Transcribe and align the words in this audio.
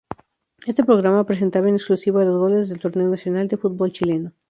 Este 0.65 0.83
programa 0.83 1.25
presentaba 1.27 1.69
en 1.69 1.75
exclusiva 1.75 2.25
los 2.25 2.35
goles 2.39 2.69
del 2.69 2.79
torneo 2.79 3.07
nacional 3.07 3.47
de 3.47 3.57
fútbol 3.57 3.91
chileno. 3.91 4.33